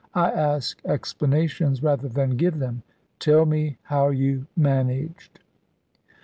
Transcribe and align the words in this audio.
"I 0.15 0.31
ask 0.31 0.83
explanations 0.83 1.83
rather 1.83 2.09
than 2.09 2.35
give 2.35 2.57
them. 2.57 2.81
Tell 3.19 3.45
me 3.45 3.77
how 3.83 4.09
you 4.09 4.47
managed." 4.57 5.37